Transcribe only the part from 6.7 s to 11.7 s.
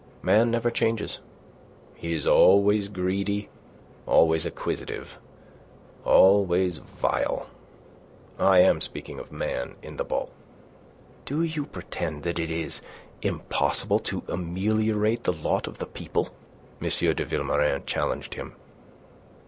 vile. I am speaking of Man in the bulk." "Do you